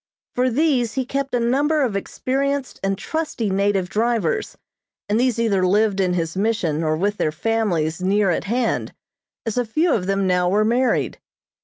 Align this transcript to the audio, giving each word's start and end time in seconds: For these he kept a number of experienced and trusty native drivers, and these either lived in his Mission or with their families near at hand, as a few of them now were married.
For 0.33 0.49
these 0.49 0.93
he 0.95 1.05
kept 1.05 1.35
a 1.35 1.39
number 1.39 1.83
of 1.83 1.95
experienced 1.95 2.79
and 2.83 2.97
trusty 2.97 3.51
native 3.51 3.87
drivers, 3.87 4.57
and 5.07 5.19
these 5.19 5.37
either 5.37 5.63
lived 5.63 5.99
in 5.99 6.13
his 6.15 6.35
Mission 6.35 6.83
or 6.83 6.97
with 6.97 7.17
their 7.17 7.31
families 7.31 8.01
near 8.01 8.31
at 8.31 8.45
hand, 8.45 8.95
as 9.45 9.59
a 9.59 9.63
few 9.63 9.93
of 9.93 10.07
them 10.07 10.25
now 10.25 10.49
were 10.49 10.65
married. 10.65 11.19